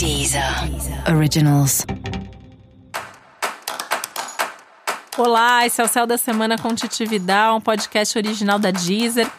[0.00, 0.42] Deezer
[1.14, 1.84] Originals.
[5.18, 9.30] Olá, esse é o Céu da Semana com Titividade, um podcast original da Deezer.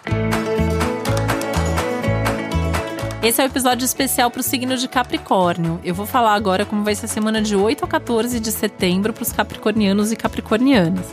[3.23, 5.81] Esse é o um episódio especial para o signo de Capricórnio.
[5.83, 9.13] Eu vou falar agora como vai ser a semana de 8 a 14 de setembro
[9.13, 11.07] para os capricornianos e capricornianas.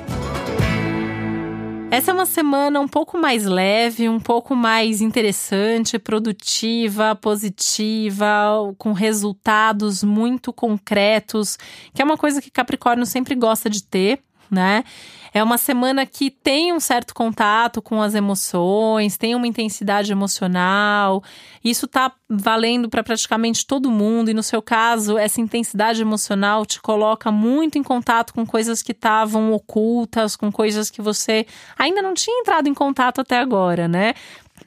[1.90, 8.28] Essa é uma semana um pouco mais leve, um pouco mais interessante, produtiva, positiva,
[8.76, 11.56] com resultados muito concretos,
[11.94, 14.84] que é uma coisa que Capricórnio sempre gosta de ter né?
[15.32, 21.22] É uma semana que tem um certo contato com as emoções, tem uma intensidade emocional.
[21.62, 26.80] Isso tá valendo para praticamente todo mundo, e no seu caso, essa intensidade emocional te
[26.80, 31.46] coloca muito em contato com coisas que estavam ocultas, com coisas que você
[31.78, 34.14] ainda não tinha entrado em contato até agora, né?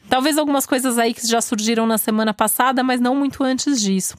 [0.09, 4.15] Talvez algumas coisas aí que já surgiram na semana passada, mas não muito antes disso.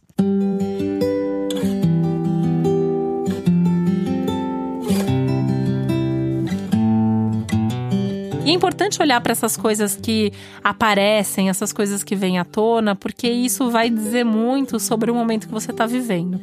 [8.45, 10.33] E é importante olhar para essas coisas que
[10.65, 15.47] aparecem, essas coisas que vêm à tona, porque isso vai dizer muito sobre o momento
[15.47, 16.41] que você está vivendo.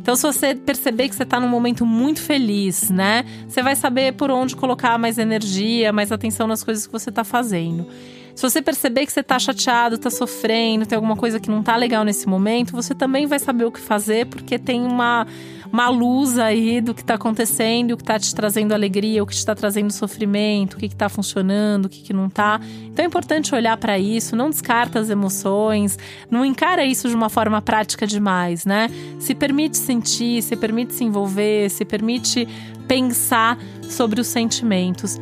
[0.00, 3.24] Então, se você perceber que você está num momento muito feliz, né?
[3.46, 7.24] Você vai saber por onde colocar mais energia, mais atenção nas coisas que você está
[7.24, 7.86] fazendo.
[8.34, 11.76] Se você perceber que você está chateado, está sofrendo, tem alguma coisa que não está
[11.76, 15.26] legal nesse momento, você também vai saber o que fazer, porque tem uma
[15.74, 19.34] uma luz aí do que está acontecendo, o que está te trazendo alegria, o que
[19.34, 22.60] está trazendo sofrimento, o que está funcionando, o que, que não está.
[22.84, 25.98] Então é importante olhar para isso, não descarta as emoções,
[26.30, 28.88] não encara isso de uma forma prática demais, né?
[29.18, 32.46] Se permite sentir, se permite se envolver, se permite
[32.86, 35.18] pensar sobre os sentimentos.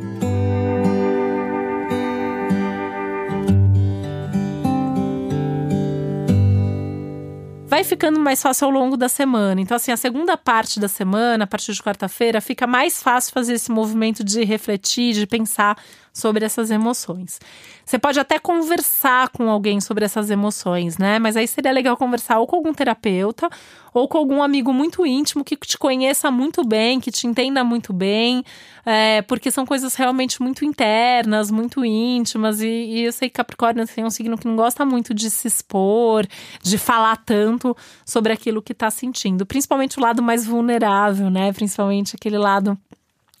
[7.73, 9.59] Vai ficando mais fácil ao longo da semana.
[9.59, 13.53] Então, assim, a segunda parte da semana, a partir de quarta-feira, fica mais fácil fazer
[13.53, 15.75] esse movimento de refletir, de pensar
[16.13, 17.39] sobre essas emoções.
[17.85, 21.19] Você pode até conversar com alguém sobre essas emoções, né?
[21.19, 23.49] Mas aí seria legal conversar ou com algum terapeuta
[23.93, 27.93] ou com algum amigo muito íntimo que te conheça muito bem, que te entenda muito
[27.93, 28.43] bem,
[28.85, 32.61] é, porque são coisas realmente muito internas, muito íntimas.
[32.61, 35.47] E, e eu sei que Capricórnio é um signo que não gosta muito de se
[35.47, 36.25] expor,
[36.61, 41.53] de falar tanto sobre aquilo que está sentindo, principalmente o lado mais vulnerável, né?
[41.53, 42.77] Principalmente aquele lado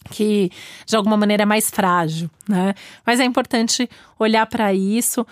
[0.09, 0.51] que
[0.85, 2.73] de alguma maneira é mais frágil, né?
[3.05, 5.25] Mas é importante olhar para isso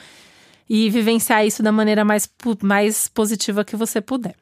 [0.69, 2.29] e vivenciar isso da maneira mais,
[2.61, 4.35] mais positiva que você puder.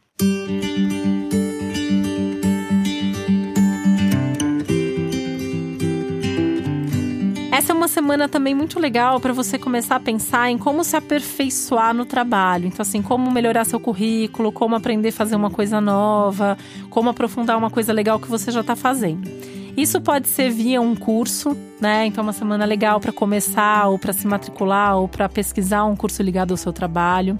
[7.52, 10.96] Essa é uma semana também muito legal para você começar a pensar em como se
[10.96, 12.68] aperfeiçoar no trabalho.
[12.68, 16.58] Então, assim, como melhorar seu currículo, como aprender a fazer uma coisa nova,
[16.90, 19.30] como aprofundar uma coisa legal que você já está fazendo.
[19.78, 22.06] Isso pode ser via um curso, né?
[22.06, 26.22] Então, uma semana legal para começar, ou para se matricular, ou para pesquisar um curso
[26.22, 27.40] ligado ao seu trabalho.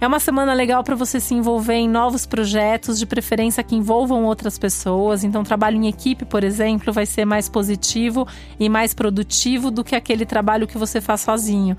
[0.00, 4.24] É uma semana legal para você se envolver em novos projetos, de preferência que envolvam
[4.24, 5.22] outras pessoas.
[5.22, 8.26] Então, trabalho em equipe, por exemplo, vai ser mais positivo
[8.58, 11.76] e mais produtivo do que aquele trabalho que você faz sozinho.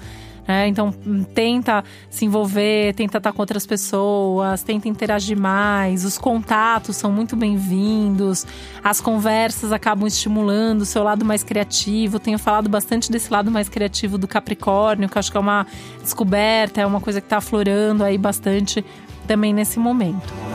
[0.51, 0.67] Né?
[0.67, 0.91] Então,
[1.33, 6.03] tenta se envolver, tenta estar com outras pessoas, tenta interagir mais.
[6.03, 8.45] Os contatos são muito bem-vindos,
[8.83, 12.19] as conversas acabam estimulando o seu lado mais criativo.
[12.19, 15.65] Tenho falado bastante desse lado mais criativo do Capricórnio, que acho que é uma
[16.01, 18.83] descoberta, é uma coisa que está aflorando aí bastante
[19.25, 20.50] também nesse momento.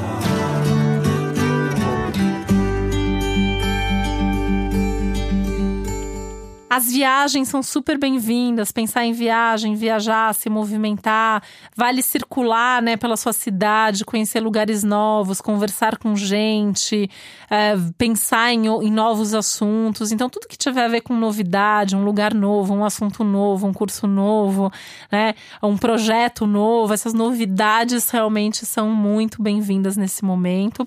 [6.77, 11.43] As viagens são super bem-vindas, pensar em viagem, viajar, se movimentar,
[11.75, 17.09] vale circular né, pela sua cidade, conhecer lugares novos, conversar com gente,
[17.49, 20.13] é, pensar em, em novos assuntos.
[20.13, 23.73] Então, tudo que tiver a ver com novidade, um lugar novo, um assunto novo, um
[23.73, 24.71] curso novo,
[25.11, 30.87] né, um projeto novo, essas novidades realmente são muito bem-vindas nesse momento.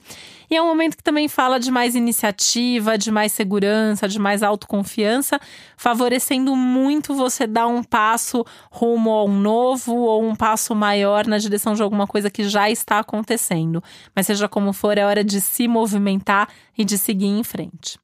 [0.50, 4.42] E é um momento que também fala de mais iniciativa, de mais segurança, de mais
[4.42, 5.40] autoconfiança,
[5.78, 11.38] favorecendo muito você dar um passo rumo a um novo ou um passo maior na
[11.38, 13.84] direção de alguma coisa que já está acontecendo.
[14.16, 18.00] Mas seja como for, é hora de se movimentar e de seguir em frente.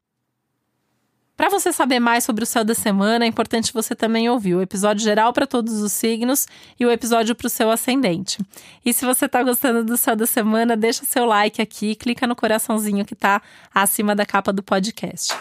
[1.37, 4.61] Para você saber mais sobre o céu da semana, é importante você também ouvir o
[4.61, 6.47] episódio geral para todos os signos
[6.79, 8.39] e o episódio para o seu ascendente.
[8.85, 12.37] E se você está gostando do céu da semana, deixa seu like aqui, clica no
[12.37, 13.41] coraçãozinho que está
[13.73, 15.35] acima da capa do podcast.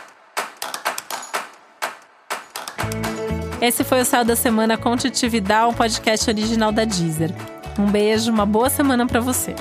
[3.61, 7.31] Esse foi o céu da semana com um podcast original da Deezer.
[7.79, 9.55] Um beijo, uma boa semana para você.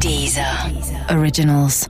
[0.00, 1.16] Deezer, Deezer.
[1.16, 1.88] Originals.